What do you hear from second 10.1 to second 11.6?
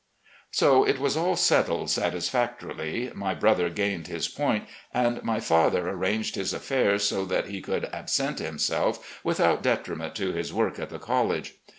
to his work at the college.